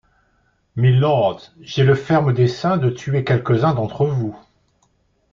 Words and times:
Mylords, 0.77 1.53
j’ai 1.61 1.83
le 1.83 1.93
ferme 1.93 2.33
dessein 2.33 2.77
de 2.77 2.89
tuer 2.89 3.23
quelques-uns 3.23 3.75
d’entre-vous. 3.75 4.35